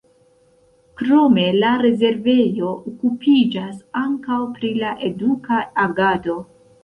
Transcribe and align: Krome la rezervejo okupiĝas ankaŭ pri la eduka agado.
Krome 1.01 1.43
la 1.57 1.73
rezervejo 1.81 2.71
okupiĝas 2.91 3.77
ankaŭ 4.01 4.39
pri 4.55 4.71
la 4.85 4.95
eduka 5.11 5.61
agado. 5.87 6.39